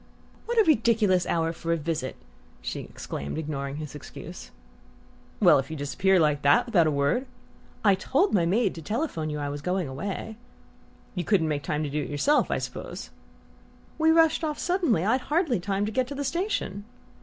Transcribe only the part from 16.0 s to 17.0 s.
to the station."